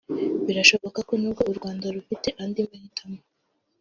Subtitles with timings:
[0.45, 3.19] Birashoboka ko nubwo u Rwanda rufite andi mahitamo